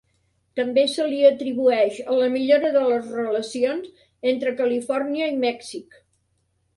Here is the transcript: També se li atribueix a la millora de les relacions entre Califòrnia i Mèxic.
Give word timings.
També 0.59 0.83
se 0.91 1.03
li 1.09 1.17
atribueix 1.27 1.99
a 2.13 2.15
la 2.21 2.29
millora 2.35 2.71
de 2.77 2.81
les 2.93 3.11
relacions 3.17 3.85
entre 4.31 4.55
Califòrnia 4.63 5.29
i 5.35 5.37
Mèxic. 5.45 5.99